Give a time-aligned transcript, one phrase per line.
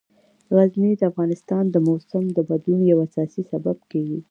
[0.55, 4.19] غزني د افغانستان د موسم د بدلون یو اساسي سبب کېږي.